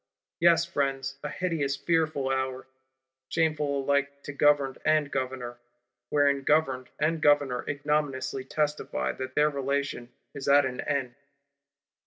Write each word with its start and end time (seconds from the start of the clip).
Yes, 0.39 0.65
Friends: 0.65 1.19
a 1.21 1.29
hideous 1.29 1.75
fearful 1.77 2.31
hour; 2.31 2.65
shameful 3.29 3.83
alike 3.83 4.23
to 4.23 4.33
Governed 4.33 4.79
and 4.83 5.11
Governor; 5.11 5.59
wherein 6.09 6.41
Governed 6.41 6.89
and 6.97 7.21
Governor 7.21 7.63
ignominiously 7.69 8.45
testify 8.45 9.11
that 9.11 9.35
their 9.35 9.51
relation 9.51 10.11
is 10.33 10.47
at 10.47 10.65
an 10.65 10.81
end. 10.81 11.13